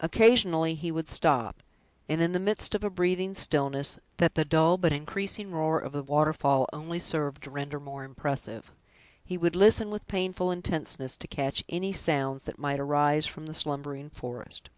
Occasionally 0.00 0.74
he 0.74 0.92
would 0.92 1.08
stop; 1.08 1.62
and 2.10 2.20
in 2.20 2.32
the 2.32 2.38
midst 2.38 2.74
of 2.74 2.84
a 2.84 2.90
breathing 2.90 3.32
stillness, 3.32 3.98
that 4.18 4.34
the 4.34 4.44
dull 4.44 4.76
but 4.76 4.92
increasing 4.92 5.50
roar 5.50 5.78
of 5.78 5.92
the 5.92 6.02
waterfall 6.02 6.66
only 6.74 6.98
served 6.98 7.42
to 7.44 7.50
render 7.50 7.80
more 7.80 8.04
impressive, 8.04 8.70
he 9.24 9.38
would 9.38 9.56
listen 9.56 9.88
with 9.90 10.06
painful 10.06 10.50
intenseness, 10.50 11.16
to 11.16 11.26
catch 11.26 11.64
any 11.70 11.90
sounds 11.94 12.42
that 12.42 12.58
might 12.58 12.80
arise 12.80 13.24
from 13.24 13.46
the 13.46 13.54
slumbering 13.54 14.10
forest. 14.10 14.68